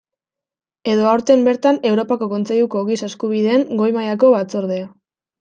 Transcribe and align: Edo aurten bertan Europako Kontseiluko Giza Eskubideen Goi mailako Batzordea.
Edo 0.93 1.03
aurten 1.09 1.43
bertan 1.47 1.77
Europako 1.89 2.29
Kontseiluko 2.31 2.83
Giza 2.89 3.11
Eskubideen 3.11 3.67
Goi 3.83 3.93
mailako 4.01 4.35
Batzordea. 4.39 4.91